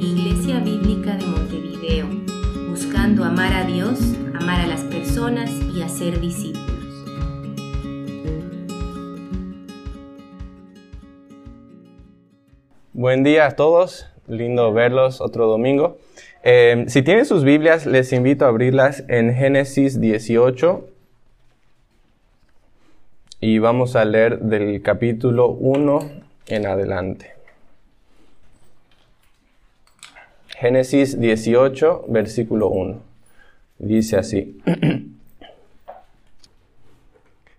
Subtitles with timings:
[0.00, 2.06] Iglesia Bíblica de Montevideo,
[2.68, 3.98] buscando amar a Dios,
[4.34, 6.68] amar a las personas y hacer discípulos.
[12.92, 15.98] Buen día a todos, lindo verlos otro domingo.
[16.42, 20.88] Eh, si tienen sus Biblias, les invito a abrirlas en Génesis 18
[23.40, 26.10] y vamos a leer del capítulo 1
[26.48, 27.37] en adelante.
[30.60, 33.00] Génesis 18, versículo 1.
[33.78, 34.60] Dice así.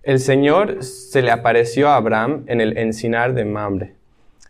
[0.04, 4.00] El Señor se le apareció a Abraham en el encinar de Mamre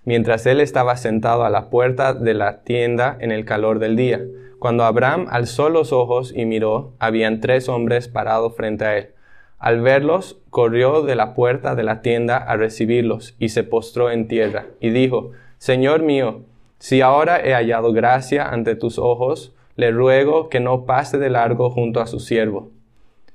[0.09, 4.19] mientras él estaba sentado a la puerta de la tienda en el calor del día.
[4.57, 9.09] Cuando Abraham alzó los ojos y miró, habían tres hombres parados frente a él.
[9.59, 14.27] Al verlos, corrió de la puerta de la tienda a recibirlos y se postró en
[14.27, 16.41] tierra y dijo, Señor mío,
[16.79, 21.69] si ahora he hallado gracia ante tus ojos, le ruego que no pase de largo
[21.69, 22.71] junto a su siervo.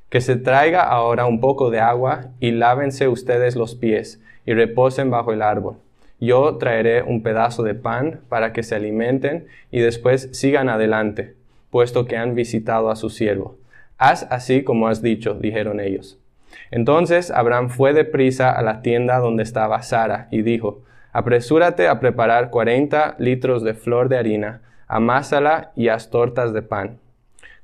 [0.09, 5.11] Que se traiga ahora un poco de agua y lávense ustedes los pies y reposen
[5.11, 5.77] bajo el árbol
[6.25, 11.35] yo traeré un pedazo de pan para que se alimenten y después sigan adelante,
[11.71, 13.57] puesto que han visitado a su siervo.
[13.99, 16.19] Haz así como has dicho, dijeron ellos.
[16.71, 20.83] Entonces Abraham fue deprisa a la tienda donde estaba Sara y dijo,
[21.15, 26.99] Apresúrate a preparar cuarenta litros de flor de harina, amásala y haz tortas de pan.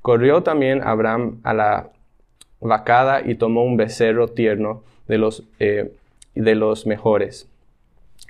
[0.01, 1.89] Corrió también Abraham a la
[2.61, 5.93] vacada y tomó un becerro tierno de los, eh,
[6.33, 7.51] de los mejores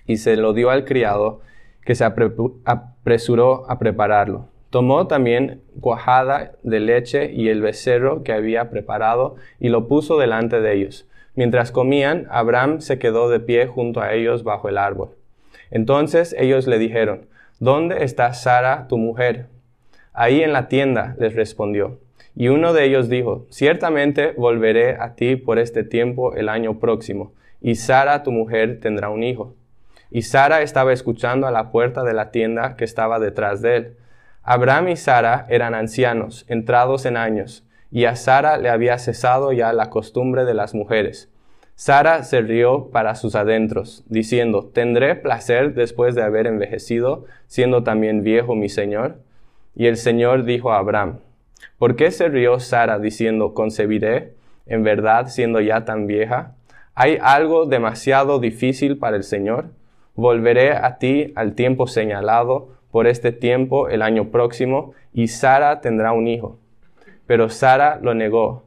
[0.08, 1.42] y se lo dio al criado,
[1.86, 4.48] que se apresuró a prepararlo.
[4.72, 10.62] Tomó también cuajada de leche y el becerro que había preparado y lo puso delante
[10.62, 11.08] de ellos.
[11.36, 15.16] Mientras comían, Abraham se quedó de pie junto a ellos bajo el árbol.
[15.70, 17.28] Entonces ellos le dijeron,
[17.60, 19.48] ¿Dónde está Sara, tu mujer?
[20.14, 22.00] Ahí en la tienda, les respondió.
[22.36, 27.34] Y uno de ellos dijo, Ciertamente volveré a ti por este tiempo el año próximo,
[27.62, 29.56] y Sara, tu mujer, tendrá un hijo.
[30.10, 33.98] Y Sara estaba escuchando a la puerta de la tienda que estaba detrás de él.
[34.44, 39.74] Abraham y Sara eran ancianos, entrados en años, y a Sara le había cesado ya
[39.74, 41.30] la costumbre de las mujeres.
[41.76, 48.24] Sara se rió para sus adentros, diciendo, ¿tendré placer después de haber envejecido, siendo también
[48.24, 49.18] viejo mi señor?
[49.76, 51.20] Y el Señor dijo a Abraham,
[51.80, 54.34] ¿por qué se rió Sara diciendo, concebiré,
[54.68, 56.56] en verdad, siendo ya tan vieja?
[56.94, 59.72] ¿Hay algo demasiado difícil para el Señor?
[60.14, 66.12] Volveré a ti al tiempo señalado, por este tiempo el año próximo, y Sara tendrá
[66.12, 66.61] un hijo.
[67.32, 68.66] Pero Sara lo negó,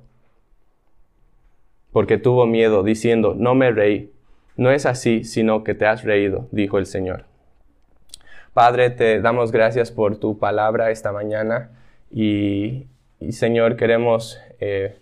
[1.93, 4.11] porque tuvo miedo, diciendo, no me reí.
[4.57, 7.27] No es así, sino que te has reído, dijo el Señor.
[8.55, 11.73] Padre, te damos gracias por tu palabra esta mañana
[12.11, 12.87] y,
[13.29, 14.97] Señor, queremos eh,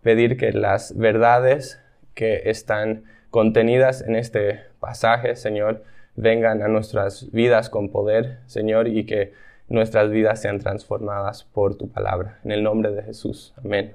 [0.00, 5.84] pedir que las verdades que están contenidas en este pasaje, Señor,
[6.16, 9.34] vengan a nuestras vidas con poder, Señor, y que
[9.68, 12.38] nuestras vidas sean transformadas por tu palabra.
[12.44, 13.54] En el nombre de Jesús.
[13.62, 13.94] Amén.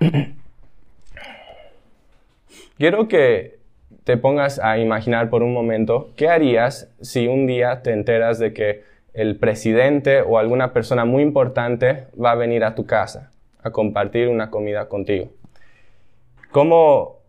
[2.78, 3.58] Quiero que
[4.04, 8.52] te pongas a imaginar por un momento qué harías si un día te enteras de
[8.52, 8.82] que
[9.14, 13.30] el presidente o alguna persona muy importante va a venir a tu casa
[13.62, 15.30] a compartir una comida contigo.
[16.50, 17.24] ¿Cómo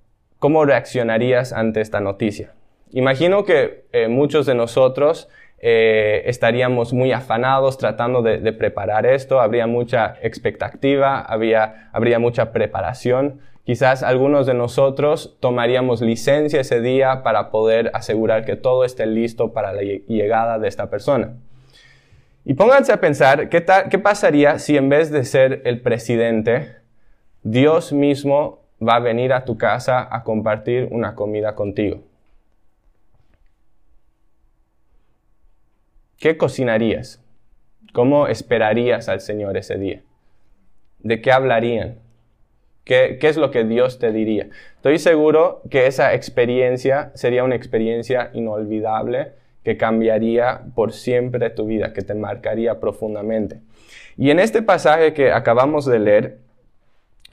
[0.45, 2.51] ¿Cómo reaccionarías ante esta noticia?
[2.91, 5.27] Imagino que eh, muchos de nosotros
[5.67, 13.41] eh, estaríamos muy afanados tratando de, preparar esto, habría mucha expectativa, había, habría mucha preparación.
[13.63, 19.53] Quizás algunos de nosotros tomaríamos licencia ese día para poder asegurar que todo esté listo
[19.53, 21.33] para la llegada de esta persona.
[22.43, 26.75] Y pónganse a pensar, ¿qué, ¿qué pasaría si en vez de ser el presidente,
[27.41, 32.03] Dios mismo va a venir a tu casa a compartir una comida contigo.
[36.25, 37.23] ¿Qué cocinarías?
[37.93, 40.01] ¿Cómo esperarías al Señor ese día?
[40.97, 41.99] ¿De qué hablarían?
[42.83, 44.47] ¿Qué, ¿Qué, es lo que Dios te diría?
[44.77, 49.33] Estoy seguro que esa experiencia sería una experiencia inolvidable
[49.63, 53.59] que cambiaría por siempre tu vida, que te marcaría profundamente.
[54.17, 56.39] Y en este pasaje que acabamos de leer,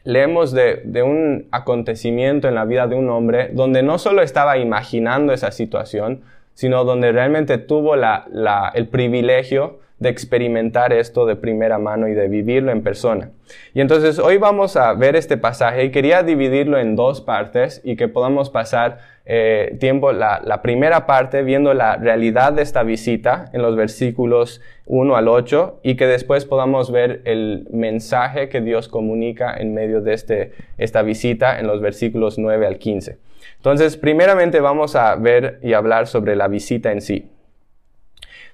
[0.05, 5.33] leemos de, un acontecimiento en la vida de un hombre donde no solo estaba imaginando
[5.33, 12.15] esa situación, sino donde realmente tuvo el privilegio de experimentar esto de primera mano y
[12.15, 13.31] de vivirlo en persona.
[13.73, 17.95] Y entonces hoy vamos a ver este pasaje y quería dividirlo en dos partes y
[17.95, 23.63] que podamos pasar eh, tiempo la, primera parte viendo la realidad de esta visita en
[23.63, 29.55] los versículos 1 al 8 y que después podamos ver el mensaje que Dios comunica
[29.57, 33.19] en medio de este, esta visita en los versículos 9 al 15.
[33.63, 37.31] Entonces, primeramente vamos a ver y hablar sobre la visita en sí.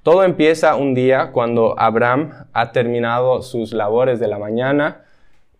[0.02, 5.06] Todo empieza un día cuando Abraham ha terminado sus labores de la mañana,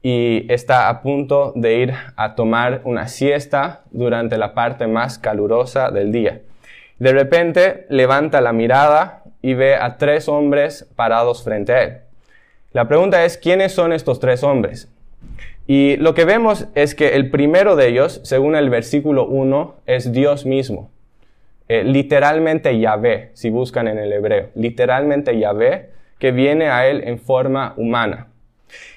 [0.03, 5.91] y está a punto de ir a tomar una siesta durante la parte más calurosa
[5.91, 6.43] del día.
[6.99, 11.99] De repente levanta la mirada y ve a tres hombres parados frente a él.
[12.73, 14.91] La pregunta es, ¿quiénes son estos tres hombres?
[15.71, 20.13] Y lo que vemos es que el primero de ellos, según el versículo 1, es
[20.13, 20.91] Dios mismo.
[21.69, 24.49] Eh, literalmente Yahvé, si buscan en el hebreo.
[24.55, 28.29] Literalmente Yahvé, que viene a él en forma humana.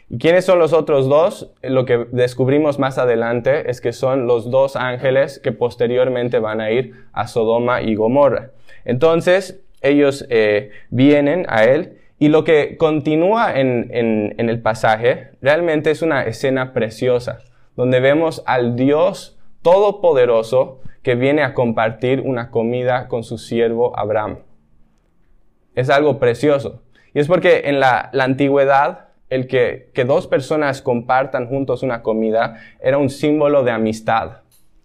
[0.09, 1.51] ¿Y quiénes son los otros dos?
[1.61, 6.71] Lo que descubrimos más adelante es que son los dos ángeles que posteriormente van a
[6.71, 8.51] ir a Sodoma y Gomorra.
[8.85, 15.89] Entonces, ellos eh, vienen a él y lo que continúa en, en el pasaje realmente
[15.89, 17.39] es una escena preciosa,
[17.75, 24.39] donde vemos al Dios Todopoderoso que viene a compartir una comida con su siervo Abraham.
[25.75, 26.83] Es algo precioso.
[27.13, 32.57] Y es porque en la, la antigüedad el que, dos personas compartan juntos una comida
[32.81, 34.41] era un símbolo de amistad,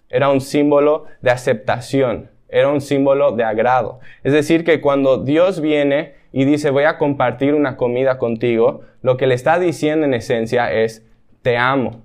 [0.09, 4.01] era un símbolo de aceptación, era un símbolo de agrado.
[4.23, 9.17] Es decir, que cuando Dios viene y dice voy a compartir una comida contigo, lo
[9.17, 11.03] que le está diciendo en esencia es
[11.41, 12.03] te amo.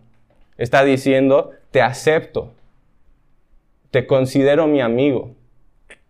[0.57, 2.53] Está diciendo te acepto,
[3.89, 5.31] te considero mi amigo.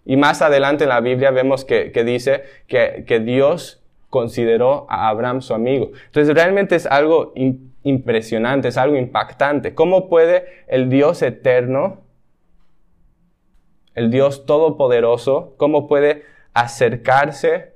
[0.06, 3.82] Y más adelante en la Biblia vemos que, dice que, que Dios
[4.12, 5.90] consideró a Abraham su amigo.
[6.06, 7.34] Entonces realmente es algo
[7.82, 9.74] impresionante, es algo impactante.
[9.74, 12.02] ¿Cómo puede el Dios eterno,
[13.96, 16.24] el Dios todopoderoso, cómo puede
[16.54, 17.71] acercarse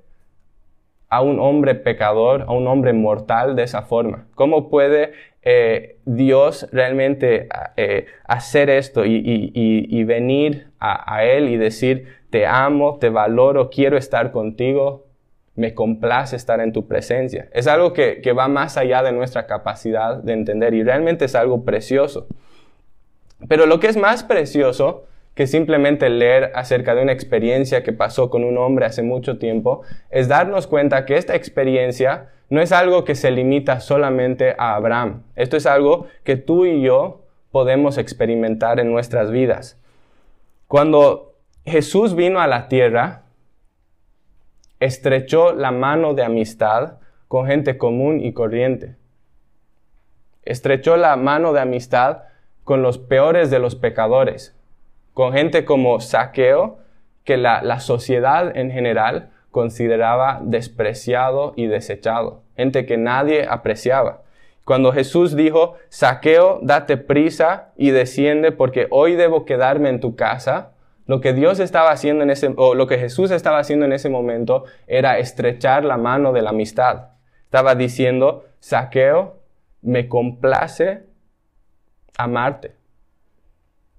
[1.15, 4.27] a un hombre pecador, a un hombre mortal de esa forma?
[4.35, 5.13] ¿Cómo puede
[5.43, 7.47] eh, Dios realmente
[7.77, 14.31] eh, hacer esto y, venir a, Él y decir, te amo, te valoro, quiero estar
[14.31, 15.05] contigo,
[15.55, 17.47] me complace estar en tu presencia.
[17.53, 21.63] Es algo que, va más allá de nuestra capacidad de entender y realmente es algo
[21.63, 22.27] precioso.
[23.47, 28.29] Pero lo que es más precioso que simplemente leer acerca de una experiencia que pasó
[28.29, 33.03] con un hombre hace mucho tiempo, es darnos cuenta que esta experiencia no es algo
[33.03, 35.23] que se limita solamente a Abraham.
[35.35, 39.77] Esto es algo que tú y yo podemos experimentar en nuestras vidas.
[40.67, 41.35] Cuando
[41.65, 43.23] Jesús vino a la tierra,
[44.79, 46.97] estrechó la mano de amistad
[47.27, 48.95] con gente común y corriente.
[50.43, 52.23] Estrechó la mano de amistad
[52.63, 54.55] con los peores de los pecadores,
[55.15, 56.77] con gente como Saqueo,
[57.23, 64.23] que la, sociedad en general consideraba despreciado y desechado, gente que nadie apreciaba.
[64.65, 70.73] Cuando Jesús dijo, Saqueo, date prisa y desciende porque hoy debo quedarme en tu casa,
[71.07, 74.09] lo que Dios estaba haciendo en ese, o lo que Jesús estaba haciendo en ese
[74.09, 77.11] momento era estrechar la mano de la amistad.
[77.45, 79.37] Estaba diciendo, saqueo,
[79.81, 81.03] me complace
[82.17, 82.75] amarte.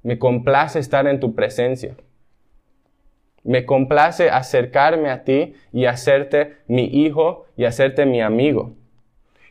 [0.06, 1.97] Me complace estar en tu presencia.
[3.43, 8.72] Me complace acercarme a ti y hacerte mi hijo y hacerte mi amigo.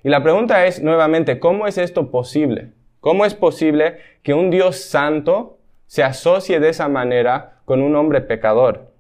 [0.02, 2.72] Y la pregunta es nuevamente, ¿cómo es esto posible?
[3.02, 8.22] ¿Cómo es posible que un Dios santo se asocie de esa manera con un hombre
[8.22, 8.92] pecador.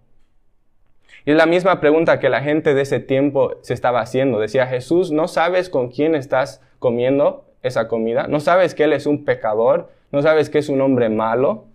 [1.25, 4.39] Y es la misma pregunta que la gente de ese tiempo se estaba haciendo.
[4.39, 8.27] Decía, Jesús, ¿no sabes con quién estás comiendo esa comida?
[8.27, 9.94] ¿No sabes que Él es un pecador?
[10.11, 11.65] ¿No sabes que es un hombre malo?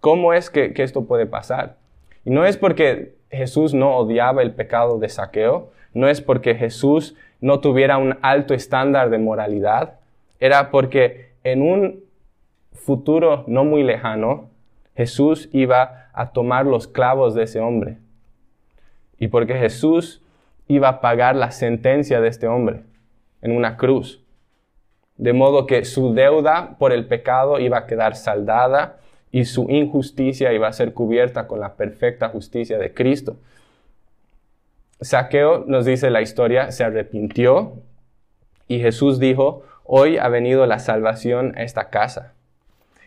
[0.00, 1.76] ¿Cómo es que, esto puede pasar?
[2.24, 7.16] Y no es porque Jesús no odiaba el pecado de saqueo, no es porque Jesús
[7.40, 9.98] no tuviera un alto estándar de moralidad,
[10.38, 12.04] era porque en un
[12.72, 14.48] futuro no muy lejano,
[14.96, 17.98] Jesús iba a tomar los clavos de ese hombre.
[19.18, 20.22] Y porque Jesús
[20.66, 22.82] iba a pagar la sentencia de este hombre
[23.42, 24.24] en una cruz.
[25.20, 28.96] De modo que su deuda por el pecado iba a quedar saldada
[29.30, 33.36] y su injusticia iba a ser cubierta con la perfecta justicia de Cristo.
[35.00, 37.74] Saqueo, nos dice la historia, se arrepintió
[38.66, 42.32] y Jesús dijo, hoy ha venido la salvación a esta casa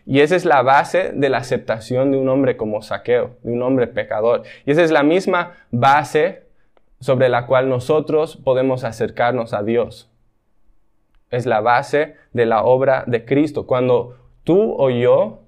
[0.06, 3.62] y esa es la base de la aceptación de un hombre como saqueo, de un
[3.62, 4.44] hombre pecador.
[4.66, 6.44] Y esa es la misma base
[7.00, 10.10] sobre la cual nosotros podemos acercarnos a Dios.
[11.34, 13.66] Es la base de la obra de Cristo.
[13.66, 15.40] Cuando tú o yo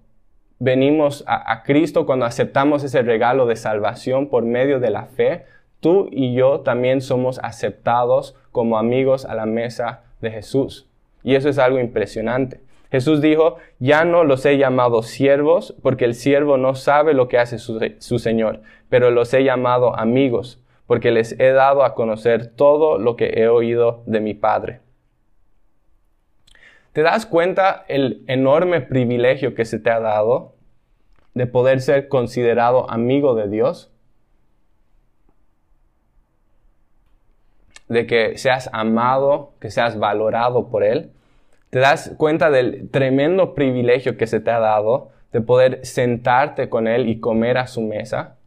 [0.57, 5.45] venimos a, Cristo, cuando aceptamos ese regalo de salvación por medio de la fe,
[5.81, 10.89] tú y yo también somos aceptados como amigos a la mesa de Jesús.
[11.21, 12.61] Y eso es algo impresionante.
[12.89, 17.37] Jesús dijo, ya no los he llamado siervos, porque el siervo no sabe lo que
[17.37, 22.47] hace su, su, Señor, pero los he llamado amigos, porque les he dado a conocer
[22.47, 24.79] todo lo que he oído de mi Padre.
[26.95, 30.55] ¿Te das cuenta el enorme privilegio que se te ha dado
[31.33, 33.91] de poder ser considerado amigo de Dios?
[37.89, 41.11] De que seas amado, que seas valorado por Él.
[41.69, 46.87] ¿Te das cuenta del tremendo privilegio que se te ha dado de poder sentarte con
[46.87, 48.37] Él y comer a su mesa?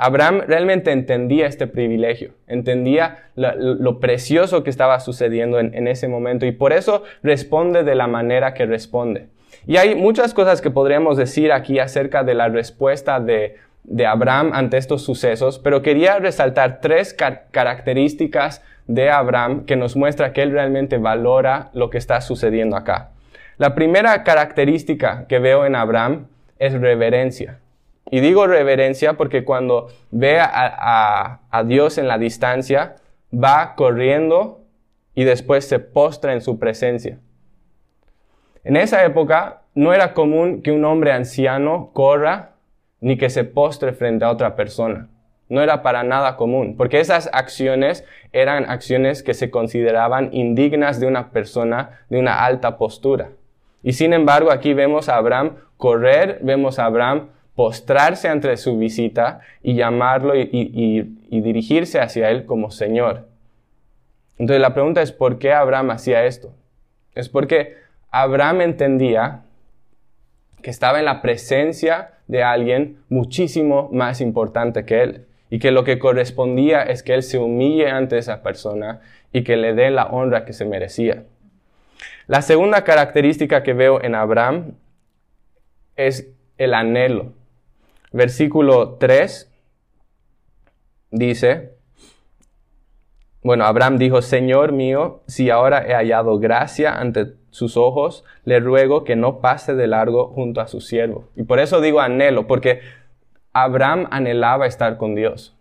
[0.00, 6.52] Abraham realmente entendía este privilegio, entendía lo, precioso que estaba sucediendo en, ese momento y
[6.52, 9.26] por eso responde de la manera que responde.
[9.66, 13.56] Y hay muchas cosas que podríamos decir aquí acerca de la respuesta de,
[14.06, 17.12] Abraham ante estos sucesos, pero quería resaltar tres
[17.50, 23.10] características de Abraham que nos muestra que él realmente valora lo que está sucediendo acá.
[23.56, 26.28] La primera característica que veo en Abraham
[26.60, 27.58] es reverencia.
[28.10, 32.96] Y digo reverencia porque cuando ve a, Dios en la distancia,
[33.32, 34.62] va corriendo
[35.14, 37.18] y después se postra en su presencia.
[38.64, 42.52] En esa época no era común que un hombre anciano corra
[43.00, 45.08] ni que se postre frente a otra persona.
[45.48, 51.06] No era para nada común, porque esas acciones eran acciones que se consideraban indignas de
[51.06, 53.30] una persona de una alta postura.
[53.82, 59.40] Y sin embargo, aquí vemos a Abraham correr, vemos a Abraham postrarse ante su visita
[59.64, 63.26] y llamarlo y, dirigirse hacia él como Señor.
[64.38, 66.54] Entonces la pregunta es, ¿por qué Abraham hacía esto?
[67.16, 67.74] Es porque
[68.12, 69.42] Abraham entendía
[70.62, 75.82] que estaba en la presencia de alguien muchísimo más importante que él y que lo
[75.82, 79.00] que correspondía es que él se humille ante esa persona
[79.32, 81.24] y que le dé la honra que se merecía.
[82.28, 84.74] La segunda característica que veo en Abraham
[85.96, 87.36] es el anhelo
[88.12, 89.50] versículo 3
[91.10, 91.78] dice,
[93.42, 99.04] bueno, Abraham dijo, Señor mío, si ahora he hallado gracia ante sus ojos, le ruego
[99.04, 101.28] que no pase de largo junto a su siervo.
[101.36, 102.80] Y por eso digo anhelo, porque
[103.52, 105.56] Abraham anhelaba estar con Dios.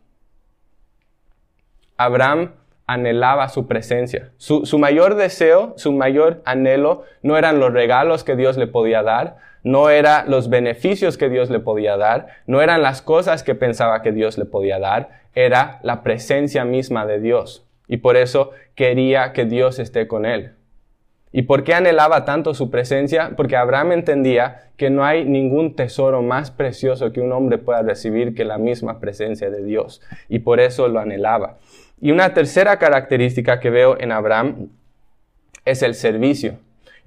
[1.97, 2.51] Abraham
[2.85, 4.31] anhelaba su presencia.
[4.37, 9.03] Su, su, mayor deseo, su mayor anhelo no eran los regalos que Dios le podía
[9.03, 9.37] dar,
[9.67, 14.01] no eran los beneficios que Dios le podía dar, no eran las cosas que pensaba
[14.01, 17.67] que Dios le podía dar, era la presencia misma de Dios.
[17.85, 20.53] Y por eso quería que Dios esté con él.
[21.33, 23.33] ¿Y por qué anhelaba tanto su presencia?
[23.35, 28.33] Porque Abraham entendía que no hay ningún tesoro más precioso que un hombre pueda recibir
[28.33, 30.01] que la misma presencia de Dios.
[30.29, 31.57] Y por eso lo anhelaba.
[31.99, 34.69] Y una tercera característica que veo en Abraham
[35.65, 36.57] es el servicio.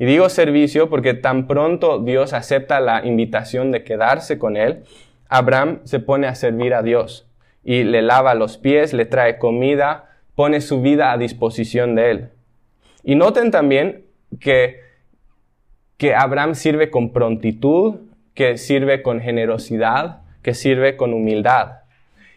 [0.00, 4.84] Y digo servicio porque tan pronto Dios acepta la invitación de quedarse con él,
[5.28, 7.28] Abraham se pone a servir a Dios
[7.62, 12.28] y le lava los pies, le trae comida, pone su vida a disposición de él.
[13.04, 14.06] Y noten también
[14.40, 14.80] que,
[15.98, 17.96] que Abraham sirve con prontitud,
[18.32, 21.80] que sirve con generosidad, que sirve con humildad.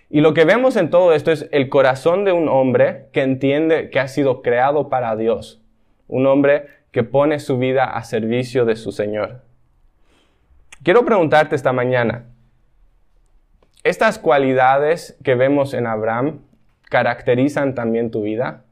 [0.10, 3.90] Y lo que vemos en todo esto es el corazón de un hombre que entiende
[3.90, 5.62] que ha sido creado para Dios.
[6.10, 9.42] Un hombre que pone su vida a servicio de su Señor.
[10.84, 12.26] Quiero preguntarte esta mañana,
[13.84, 16.42] ¿estas cualidades que vemos en Abraham
[16.90, 18.64] caracterizan también tu vida?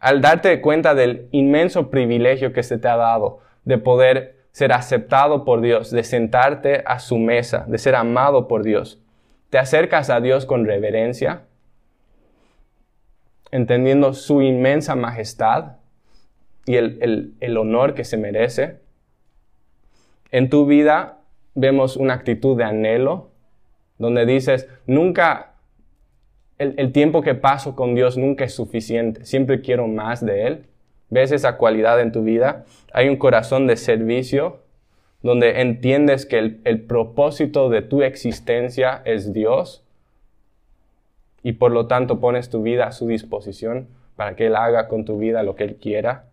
[0.00, 5.44] Al darte cuenta del inmenso privilegio que se te ha dado de poder ser aceptado
[5.44, 9.00] por Dios, de sentarte a su mesa, de ser amado por Dios,
[9.48, 11.42] te acercas a Dios con reverencia,
[13.52, 15.76] entendiendo su inmensa majestad
[16.66, 18.76] y el, honor que se merece.
[20.30, 21.18] En tu vida
[21.54, 23.30] vemos una actitud de anhelo,
[23.98, 25.54] donde dices, nunca,
[26.58, 30.66] el, el, tiempo que paso con Dios nunca es suficiente, siempre quiero más de Él.
[31.10, 32.64] ¿Ves esa cualidad en tu vida?
[32.92, 34.62] Hay un corazón de servicio,
[35.22, 39.84] donde entiendes que el, propósito de tu existencia es Dios
[41.42, 45.04] y por lo tanto pones tu vida a su disposición para que Él haga con
[45.04, 46.24] tu vida lo que Él quiera.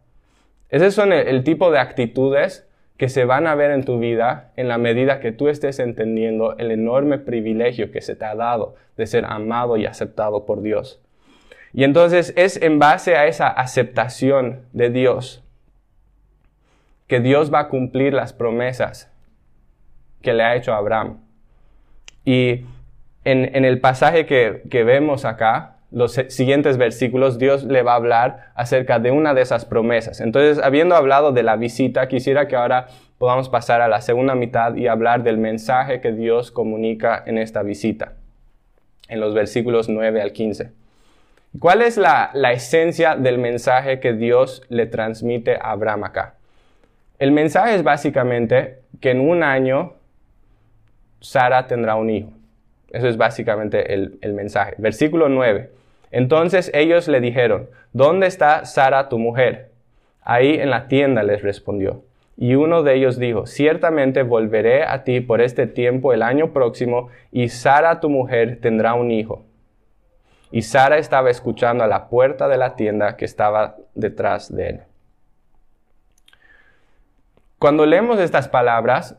[0.70, 4.68] Esos son el, tipo de actitudes que se van a ver en tu vida en
[4.68, 9.08] la medida que tú estés entendiendo el enorme privilegio que se te ha dado de
[9.08, 11.02] ser amado y aceptado por Dios.
[11.74, 15.44] Y entonces es en base a esa aceptación de Dios
[17.08, 19.12] que Dios va a cumplir las promesas
[20.22, 21.20] que le ha hecho a Abraham.
[22.26, 22.66] Y
[23.24, 28.52] en, el pasaje que, que vemos acá, los siguientes versículos, Dios le va a hablar
[28.56, 30.22] acerca de una de esas promesas.
[30.22, 34.76] Entonces, habiendo hablado de la visita, quisiera que ahora podamos pasar a la segunda mitad
[34.76, 38.14] y hablar del mensaje que Dios comunica en esta visita,
[39.08, 40.72] en los versículos 9 al 15.
[41.58, 46.36] ¿Cuál es la, la esencia del mensaje que Dios le transmite a Abraham acá?
[47.18, 49.94] El mensaje es básicamente que en un año
[51.20, 52.32] Sara tendrá un hijo.
[52.92, 54.76] Eso es básicamente el, mensaje.
[54.78, 55.70] Versículo 9.
[56.12, 59.72] Entonces ellos le dijeron, ¿dónde está Sara tu mujer?
[60.22, 62.04] Ahí en la tienda les respondió.
[62.38, 67.10] Y uno de ellos dijo, ciertamente volveré a ti por este tiempo el año próximo,
[67.32, 69.44] y Sara tu mujer tendrá un hijo.
[70.52, 74.80] Y Sara estaba escuchando a la puerta de la tienda que estaba detrás de él.
[77.60, 79.18] Cuando leemos estas palabras,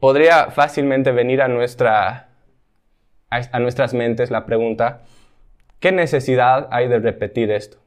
[0.00, 2.28] podría fácilmente venir a, nuestra,
[3.30, 5.00] a, nuestras mentes la pregunta,
[5.80, 7.78] ¿qué necesidad hay de repetir esto?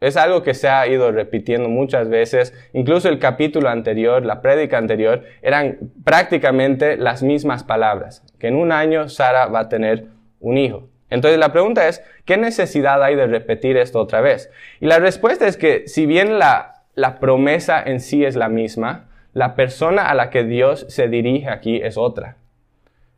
[0.00, 4.76] Es algo que se ha ido repitiendo muchas veces, incluso el capítulo anterior, la prédica
[4.76, 10.08] anterior, eran prácticamente las mismas palabras, que en un año Sara va a tener
[10.40, 10.88] un hijo.
[11.08, 14.50] Entonces la pregunta es, ¿qué necesidad hay de repetir esto otra vez?
[14.80, 19.08] Y la respuesta es que si bien la, la promesa en sí es la misma,
[19.32, 22.36] la persona a la que Dios se dirige aquí es otra.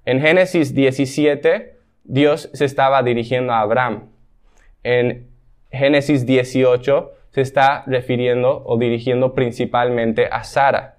[0.04, 1.77] En Génesis 17,
[2.08, 4.08] Dios se estaba dirigiendo a Abraham.
[4.82, 5.28] En
[5.70, 10.96] Génesis 18 se está refiriendo o dirigiendo principalmente a Sara.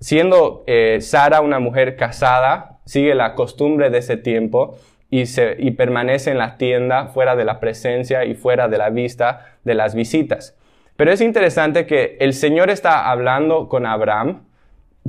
[0.00, 4.76] Siendo eh, Sara una mujer casada, sigue la costumbre de ese tiempo
[5.10, 8.90] y, se, y permanece en la tienda fuera de la presencia y fuera de la
[8.90, 10.56] vista de las visitas.
[10.96, 14.42] Pero es interesante que el Señor está hablando con Abraham,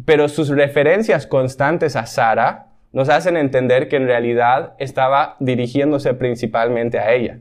[0.05, 2.64] pero sus referencias constantes a Sara
[2.95, 7.39] nos hacen entender que en realidad estaba dirigiéndose principalmente a ella.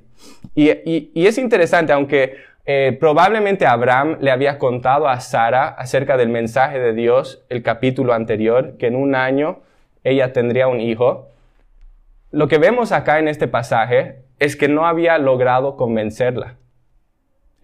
[0.57, 6.81] Y, es interesante, aunque eh, probablemente Abraham le había contado a Sara acerca del mensaje
[6.81, 9.61] de Dios el capítulo anterior, que en un año
[10.03, 11.29] ella tendría un hijo,
[12.33, 16.57] lo que vemos acá en este pasaje es que no había logrado convencerla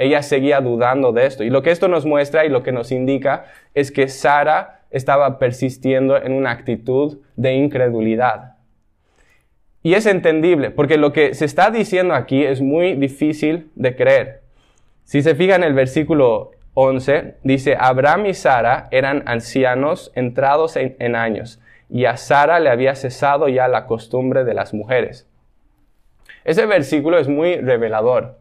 [0.01, 1.45] ella seguía dudando de esto.
[1.45, 5.39] Y lo que esto nos muestra y lo que nos indica es que Sara estaba
[5.39, 8.57] persistiendo en una actitud de incredulidad.
[9.83, 14.43] Y es entendible, porque lo que se está diciendo aquí es muy difícil de creer.
[15.05, 20.97] Si se fijan en el versículo 11, dice, Abraham y Sara eran ancianos entrados en,
[20.99, 25.29] en años, y a Sara le había cesado ya la costumbre de las mujeres.
[26.45, 28.39] Ese versículo es muy revelador.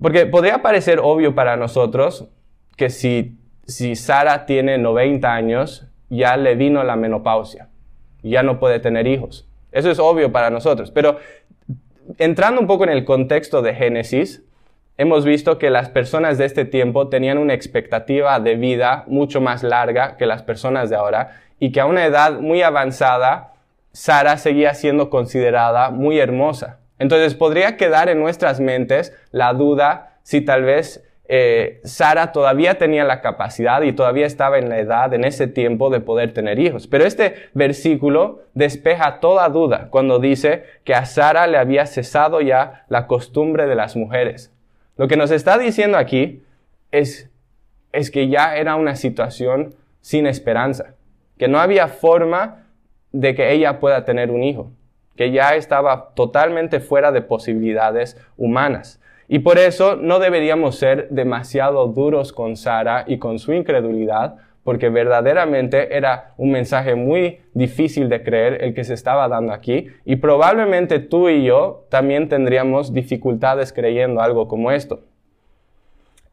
[0.00, 2.28] Porque podría parecer obvio para nosotros
[2.76, 7.68] que si, si Sara tiene 90 años, ya le vino la menopausia,
[8.22, 9.48] ya no puede tener hijos.
[9.70, 10.90] Eso es obvio para nosotros.
[10.90, 11.18] Pero
[12.18, 14.42] entrando un poco en el contexto de Génesis,
[14.98, 19.62] hemos visto que las personas de este tiempo tenían una expectativa de vida mucho más
[19.62, 23.54] larga que las personas de ahora y que a una edad muy avanzada,
[23.92, 26.80] Sara seguía siendo considerada muy hermosa.
[26.98, 33.04] Entonces podría quedar en nuestras mentes la duda si tal vez eh, Sara todavía tenía
[33.04, 36.86] la capacidad y todavía estaba en la edad en ese tiempo de poder tener hijos.
[36.86, 42.84] Pero este versículo despeja toda duda cuando dice que a Sara le había cesado ya
[42.90, 44.52] la costumbre de las mujeres.
[44.98, 46.42] Lo que nos está diciendo aquí
[46.90, 47.30] es,
[47.92, 50.96] es que ya era una situación sin esperanza,
[51.38, 52.66] que no había forma
[53.10, 54.70] de que ella pueda tener un hijo
[55.16, 59.00] que ya estaba totalmente fuera de posibilidades humanas.
[59.32, 64.90] Y por eso no deberíamos ser demasiado duros con Sara y con su incredulidad, porque
[64.90, 70.16] verdaderamente era un mensaje muy difícil de creer el que se estaba dando aquí, y
[70.16, 75.00] probablemente tú y yo también tendríamos dificultades creyendo algo como esto.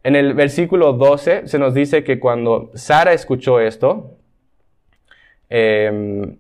[0.04, 4.18] En el versículo 12 se nos dice que cuando Sara escuchó esto,
[5.50, 6.36] eh,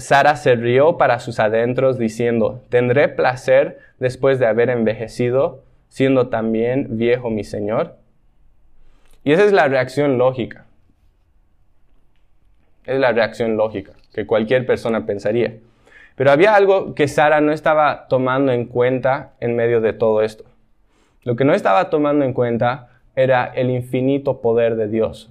[0.00, 6.96] Sara se rió para sus adentros diciendo, ¿tendré placer después de haber envejecido, siendo también
[6.96, 7.96] viejo mi Señor?
[9.22, 10.64] Y esa es la reacción lógica.
[12.86, 15.58] Es la reacción lógica que cualquier persona pensaría.
[16.16, 20.44] Pero había algo que Sara no estaba tomando en cuenta en medio de todo esto.
[21.22, 25.29] Lo que no estaba tomando en cuenta era el infinito poder de Dios.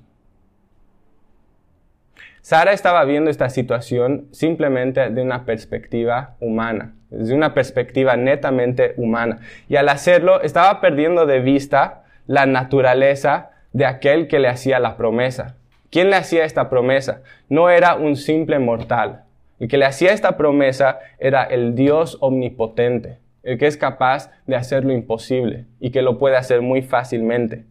[2.50, 9.42] Sara estaba viendo esta situación simplemente de una perspectiva humana, desde una perspectiva netamente humana.
[9.68, 14.98] Y al hacerlo, estaba perdiendo de vista la naturaleza de aquel que le hacía la
[14.98, 15.58] promesa.
[15.92, 17.22] ¿Quién le hacía esta promesa?
[17.50, 19.26] No era un simple mortal.
[19.60, 24.56] El que le hacía esta promesa era el Dios omnipotente, el que es capaz de
[24.56, 27.66] hacer lo imposible y que lo puede hacer muy fácilmente.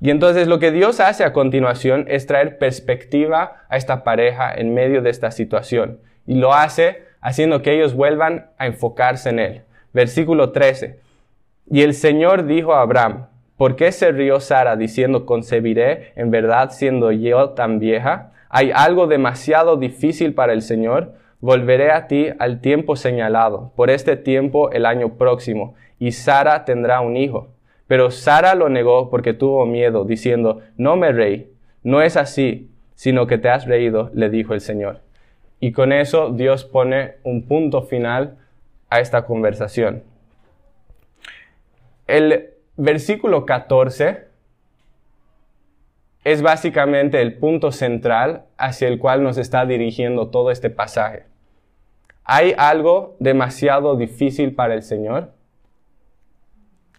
[0.00, 4.74] Y entonces lo que Dios hace a continuación es traer perspectiva a esta pareja en
[4.74, 5.98] medio de esta situación.
[6.26, 9.62] Y lo hace haciendo que ellos vuelvan a enfocarse en Él.
[9.92, 11.00] Versículo 13.
[11.70, 16.70] Y el Señor dijo a Abraham, ¿por qué se rió Sara diciendo concebiré en verdad
[16.70, 18.32] siendo yo tan vieja?
[18.48, 21.14] ¿Hay algo demasiado difícil para el Señor?
[21.40, 27.00] Volveré a ti al tiempo señalado, por este tiempo el año próximo, y Sara tendrá
[27.00, 27.48] un hijo.
[27.88, 31.50] Pero Sara lo negó porque tuvo miedo, diciendo, no me reí,
[31.82, 35.00] no es así, sino que te has reído, le dijo el Señor.
[35.58, 38.36] Y con eso Dios pone un punto final
[38.90, 40.04] a esta conversación.
[42.06, 44.28] El versículo 14
[46.24, 51.24] es básicamente el punto central hacia el cual nos está dirigiendo todo este pasaje.
[52.24, 55.32] ¿Hay algo demasiado difícil para el Señor?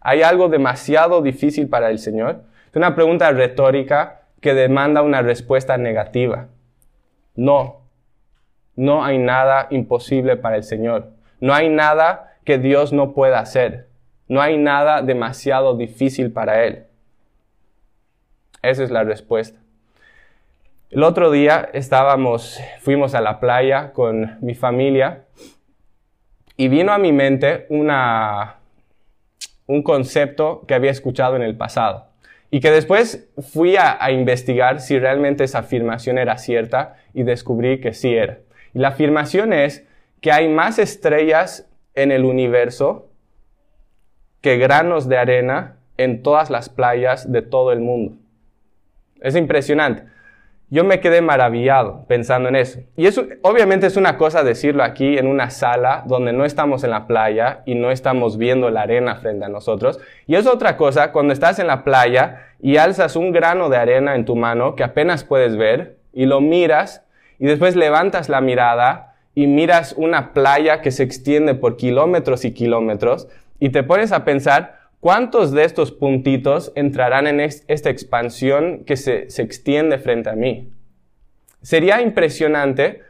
[0.01, 2.43] ¿Hay algo demasiado difícil para el Señor?
[2.69, 6.47] Es una pregunta retórica que demanda una respuesta negativa.
[7.35, 7.81] No,
[8.75, 11.09] no hay nada imposible para el Señor.
[11.41, 13.87] No hay nada que Dios no pueda hacer.
[14.27, 16.85] No hay nada demasiado difícil para Él.
[18.61, 19.59] Esa es la respuesta.
[20.89, 25.25] El otro día estábamos, fuimos a la playa con mi familia
[26.57, 28.58] y vino a mi mente una,
[29.69, 32.07] un concepto que había escuchado en el pasado
[32.49, 37.93] y que después fui a, investigar si realmente esa afirmación era cierta y descubrí que
[37.93, 38.39] sí era.
[38.73, 39.85] Y la afirmación es
[40.21, 43.11] que hay más estrellas en el universo
[44.41, 48.17] que granos de arena en todas las playas de todo el mundo.
[49.21, 50.05] Es impresionante.
[50.71, 52.79] Yo me quedé maravillado pensando en eso.
[52.95, 56.91] Y eso obviamente es una cosa decirlo aquí en una sala donde no estamos en
[56.91, 59.99] la playa y no estamos viendo la arena frente a nosotros.
[60.27, 64.13] Y es otra cosa cuando estás en la playa y alzas un grano de arena
[64.13, 67.03] en tu mano que apenas puedes ver y lo miras
[67.39, 72.53] y después levantas la mirada y miras una playa que se extiende por kilómetros y
[72.53, 73.27] kilómetros
[73.59, 79.27] y te pones a pensar ¿Cuántos de estos puntitos entrarán en esta expansión que se,
[79.41, 80.73] extiende frente a mí?
[81.61, 83.03] Sería impresionante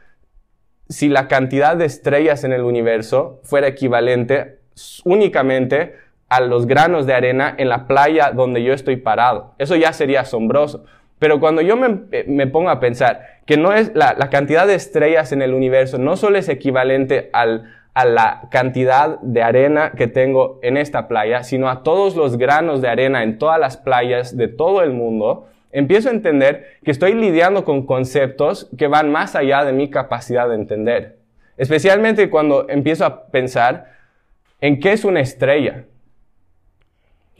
[0.88, 4.60] si la cantidad de estrellas en el universo fuera equivalente
[5.04, 5.96] únicamente
[6.28, 9.54] a los granos de arena en la playa donde yo estoy parado.
[9.58, 10.84] Eso ya sería asombroso.
[11.18, 14.74] Pero cuando yo me, me pongo a pensar que no es la, la, cantidad de
[14.74, 20.06] estrellas en el universo no solo es equivalente al, a la cantidad de arena que
[20.06, 24.36] tengo en esta playa, sino a todos los granos de arena en todas las playas
[24.36, 29.34] de todo el mundo, empiezo a entender que estoy lidiando con conceptos que van más
[29.34, 31.18] allá de mi capacidad de entender.
[31.56, 33.92] Especialmente cuando empiezo a pensar
[34.60, 35.84] en qué es una estrella.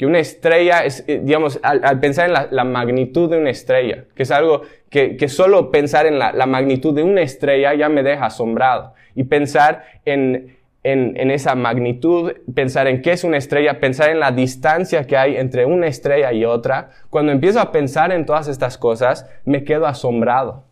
[0.00, 4.22] Que una estrella es, eh, digamos, al, pensar en la, magnitud de una estrella, que
[4.22, 8.24] es algo que, solo pensar en la, la magnitud de una estrella ya me deja
[8.24, 14.20] asombrado y pensar en, en, esa magnitud, pensar en qué es una estrella, pensar en
[14.20, 18.48] la distancia que hay entre una estrella y otra, cuando empiezo a pensar en todas
[18.48, 20.64] estas cosas, me quedo asombrado.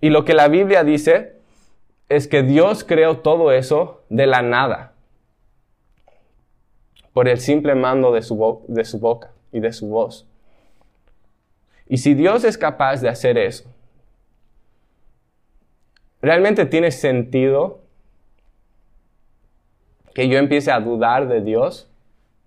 [0.00, 1.40] Y lo que la Biblia dice
[2.08, 4.89] es que Dios creó todo eso de la nada,
[7.20, 10.26] por el simple mando de su, de su boca y de su voz.
[11.86, 13.68] Y si Dios es capaz de hacer eso,
[16.22, 17.82] ¿Realmente tiene sentido
[20.14, 21.90] que yo empiece a dudar de Dios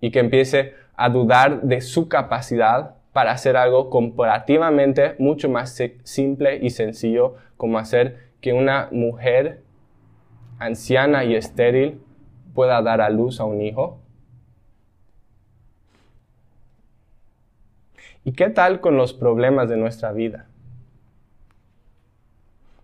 [0.00, 6.58] y que empiece a dudar de su capacidad para hacer algo comparativamente mucho más simple
[6.60, 9.62] y sencillo como hacer que una mujer
[10.58, 12.00] anciana y estéril
[12.56, 14.00] pueda dar a luz a un hijo?
[18.24, 20.46] ¿Y qué tal con los problemas de nuestra vida?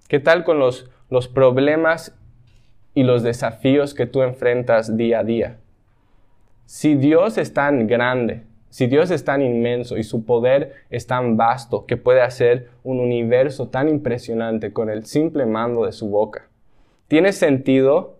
[0.06, 2.14] ¿Qué tal con los, los problemas
[2.94, 5.58] y los desafíos que tú enfrentas día a día?
[6.66, 11.36] Si Dios es tan grande, si Dios es tan inmenso y su poder es tan
[11.38, 16.48] vasto que puede hacer un universo tan impresionante con el simple mando de su boca,
[17.08, 18.18] ¿tiene sentido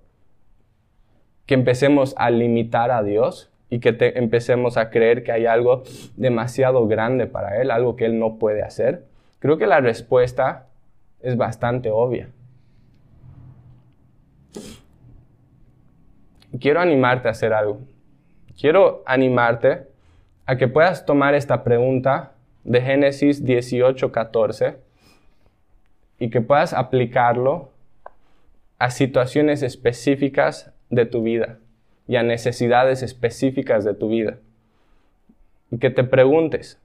[1.45, 5.85] que empecemos a limitar a Dios y que empecemos a creer que hay algo
[6.17, 9.05] demasiado grande para Él, algo que Él no puede hacer?
[9.39, 10.67] Creo que la respuesta
[11.23, 12.29] es bastante obvia.
[16.61, 17.81] Quiero animarte a hacer algo.
[18.61, 19.87] Quiero animarte
[20.47, 22.33] a que puedas tomar esta pregunta
[22.65, 24.77] de Génesis 18, 14
[26.19, 27.71] y que puedas aplicarlo
[28.79, 31.59] a situaciones específicas de tu vida
[32.11, 34.39] y a necesidades específicas de tu vida.
[35.71, 36.81] Y que te preguntes,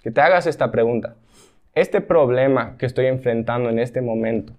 [0.00, 1.16] que te hagas esta pregunta.
[1.74, 4.52] Este problema que estoy enfrentando en este momento,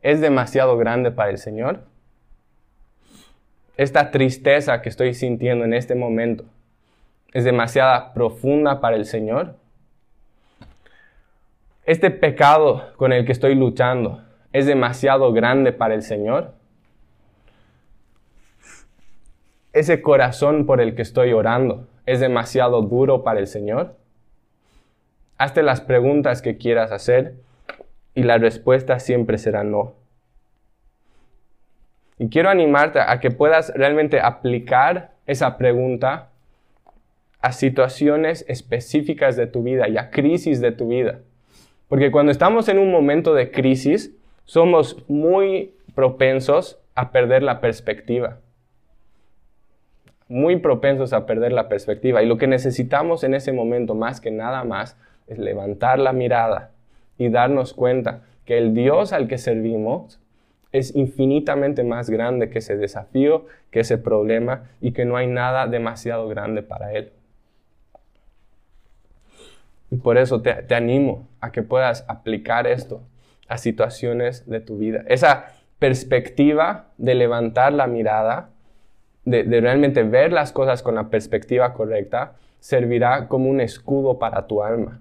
[0.00, 1.84] ¿es demasiado grande para el Señor?
[3.76, 6.46] Esta tristeza que estoy sintiendo en este momento,
[7.34, 9.56] ¿es demasiado profunda para el Señor?
[11.84, 14.22] este pecado con el que estoy luchando
[14.54, 16.55] es demasiado grande para el Señor?
[19.76, 23.94] ¿Ese corazón por el que estoy orando es demasiado duro para el Señor?
[25.36, 27.34] Hazte las preguntas que quieras hacer
[28.14, 29.92] y la respuesta siempre será no.
[32.18, 36.30] Y quiero animarte a que puedas realmente aplicar esa pregunta
[37.42, 41.18] a situaciones específicas de tu vida y a crisis de tu vida.
[41.88, 48.38] Porque cuando estamos en un momento de crisis, somos muy propensos a perder la perspectiva.
[50.28, 52.22] Muy propensos a perder la perspectiva.
[52.22, 56.70] Y lo que necesitamos en ese momento, más que nada más, es levantar la mirada
[57.18, 60.20] y darnos cuenta que el Dios al que servimos
[60.72, 65.66] es infinitamente más grande que ese desafío, que ese problema y que no hay nada
[65.66, 67.12] demasiado grande para Él.
[69.90, 73.02] Y por eso te, animo a que puedas aplicar esto
[73.48, 75.04] a situaciones de tu vida.
[75.06, 78.50] Esa perspectiva de levantar la mirada,
[79.26, 84.62] de, realmente ver las cosas con la perspectiva correcta, servirá como un escudo para tu
[84.62, 85.00] alma.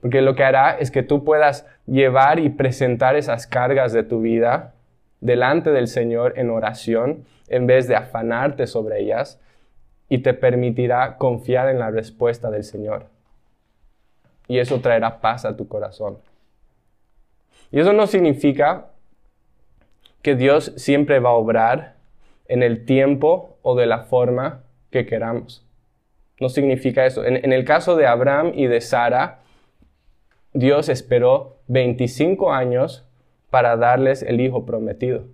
[0.00, 4.20] Porque lo que hará es que tú puedas llevar y presentar esas cargas de tu
[4.20, 4.74] vida
[5.20, 9.40] delante del Señor en oración, en vez de afanarte sobre ellas,
[10.10, 13.06] y te permitirá confiar en la respuesta del Señor.
[14.46, 16.18] Y eso traerá paz a tu corazón.
[17.70, 18.88] Y eso no significa
[20.20, 21.93] que Dios siempre va a obrar
[22.46, 25.66] en el tiempo o de la forma que queramos.
[26.40, 27.24] No significa eso.
[27.24, 29.40] En, el caso de Abraham y de Sara,
[30.52, 33.06] Dios esperó 25 años
[33.50, 35.24] para darles el hijo prometido.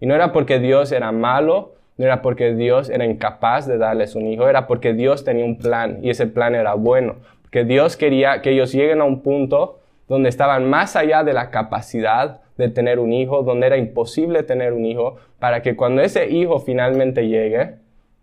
[0.00, 4.14] Y no era porque Dios era malo no era porque Dios era incapaz de darles
[4.14, 7.16] un hijo, era porque Dios tenía un plan y ese plan era bueno.
[7.42, 11.50] Porque Dios quería que ellos lleguen a un punto donde estaban más allá de la
[11.50, 16.28] capacidad de tener un hijo, donde era imposible tener un hijo, para que cuando ese
[16.28, 17.76] hijo finalmente llegue,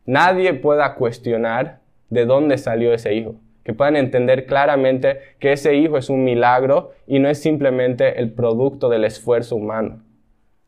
[0.06, 3.36] nadie pueda cuestionar de dónde salió ese hijo.
[3.64, 8.32] Que puedan entender claramente que ese hijo es un milagro y no es simplemente el
[8.32, 10.04] producto del esfuerzo humano.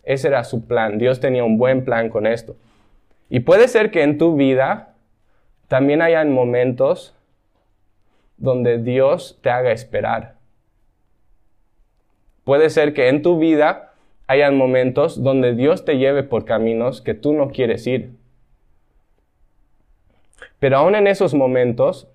[0.02, 0.98] Ese era su plan.
[0.98, 2.56] Dios tenía un buen plan con esto.
[3.30, 4.96] Y puede ser que en tu vida
[5.68, 7.14] también hayan momentos
[8.38, 10.37] donde Dios te haga esperar.
[12.48, 13.94] Puede ser que en tu vida
[14.26, 18.12] hayan momentos donde Dios te lleve por caminos que tú no quieres ir.
[20.58, 22.08] Pero aún en esos momentos,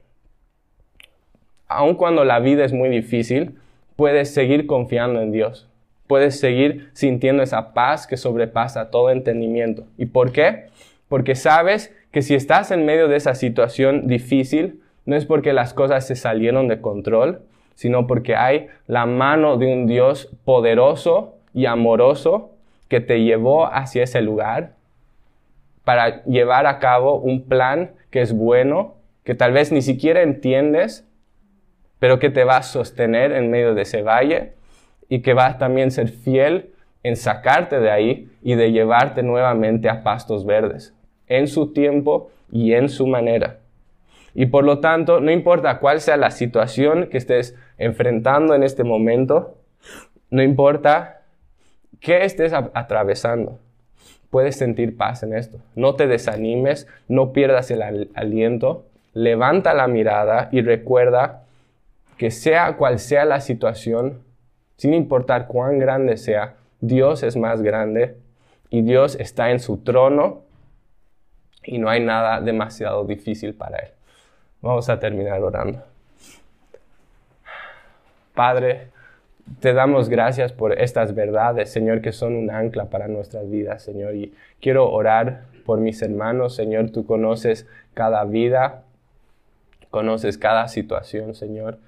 [1.69, 3.59] aun cuando la vida es muy difícil,
[3.95, 5.69] puedes seguir confiando en Dios.
[6.07, 9.85] Puedes seguir sintiendo esa paz que sobrepasa todo entendimiento.
[9.99, 10.73] ¿Y por qué?
[11.13, 15.75] porque sabes que si estás en medio de esa situación difícil, no es porque las
[15.75, 17.43] cosas se salieron de control,
[17.75, 22.51] sino porque hay la mano de un Dios poderoso y amoroso
[22.89, 24.75] que te llevó hacia ese lugar
[25.85, 31.09] para llevar a cabo un plan que es bueno, que tal vez ni siquiera entiendes,
[31.99, 34.53] pero que te va a sostener en medio de ese valle
[35.09, 36.71] y que va a también ser fiel
[37.03, 40.95] en sacarte de ahí y de llevarte nuevamente a pastos verdes
[41.27, 43.62] en su tiempo y en su manera.
[44.35, 48.85] Y por lo tanto, no importa cuál sea la situación que estés enfrentando en este
[48.85, 49.57] momento,
[50.31, 51.23] no importa
[52.01, 53.59] qué estés atravesando,
[54.31, 55.59] puedes sentir paz en esto.
[55.75, 61.45] No te desanimes, no pierdas el aliento, levanta la mirada y recuerda
[62.17, 64.23] que sea cual sea la situación,
[64.77, 68.17] sin importar cuán grande sea, Dios es más grande
[68.71, 70.43] y Dios está en su trono
[71.65, 73.89] y no hay nada demasiado difícil para Él.
[74.63, 75.83] Vamos a terminar orando.
[78.33, 78.93] Padre,
[79.59, 84.15] te damos gracias por estas verdades, Señor, que son un ancla para nuestras vidas, Señor.
[84.15, 86.91] Y quiero orar por mis hermanos, Señor.
[86.91, 88.85] Tú conoces cada vida,
[89.91, 91.79] conoces cada situación, Señor.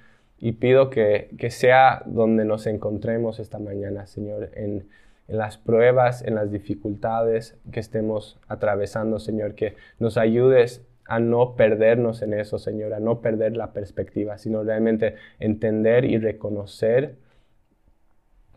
[0.41, 4.89] Y pido que, que sea donde nos encontremos esta mañana, Señor, en,
[5.29, 11.55] en las pruebas, en las dificultades que estemos atravesando, Señor, que nos ayudes a no
[11.55, 17.17] perdernos en eso, Señor, a no perder la perspectiva, sino realmente entender y reconocer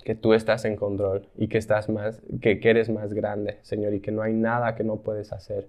[0.03, 3.99] que tú estás en control y que estás más, que, eres más grande, Señor, y
[3.99, 5.67] que no hay nada que no puedes hacer.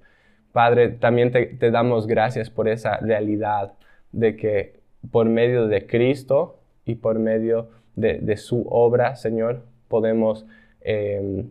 [0.52, 3.72] Padre, también te, damos gracias por esa realidad
[4.12, 4.78] de que
[5.10, 10.46] por medio de Cristo y por medio de, su obra, Señor, podemos
[10.82, 11.50] em,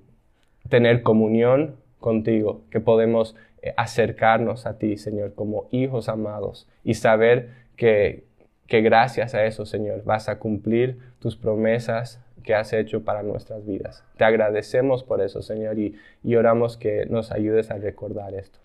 [0.69, 7.49] tener comunión contigo, que podemos eh, acercarnos a ti, Señor, como hijos amados y saber
[7.75, 8.25] que,
[8.67, 13.65] que gracias a eso, Señor, vas a cumplir tus promesas que has hecho para nuestras
[13.65, 14.03] vidas.
[14.17, 18.59] Te agradecemos por eso, Señor, y, y oramos que nos ayudes a recordar esto.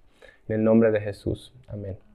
[0.48, 1.52] En el nombre de Jesús.
[1.68, 2.12] Amén.